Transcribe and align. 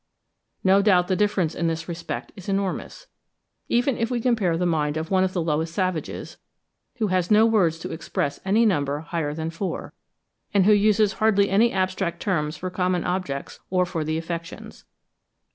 No 0.63 0.81
doubt 0.81 1.09
the 1.09 1.15
difference 1.15 1.53
in 1.53 1.67
this 1.67 1.87
respect 1.87 2.31
is 2.35 2.49
enormous, 2.49 3.05
even 3.69 3.97
if 3.99 4.09
we 4.09 4.19
compare 4.19 4.57
the 4.57 4.65
mind 4.65 4.97
of 4.97 5.11
one 5.11 5.23
of 5.23 5.33
the 5.33 5.43
lowest 5.43 5.75
savages, 5.75 6.39
who 6.95 7.09
has 7.09 7.29
no 7.29 7.45
words 7.45 7.77
to 7.77 7.91
express 7.91 8.39
any 8.43 8.65
number 8.65 9.01
higher 9.01 9.35
than 9.35 9.51
four, 9.51 9.93
and 10.55 10.65
who 10.65 10.73
uses 10.73 11.13
hardly 11.13 11.51
any 11.51 11.71
abstract 11.71 12.19
terms 12.19 12.57
for 12.57 12.71
common 12.71 13.03
objects 13.03 13.59
or 13.69 13.85
for 13.85 14.03
the 14.03 14.17
affections 14.17 14.85
(1. 14.85 14.87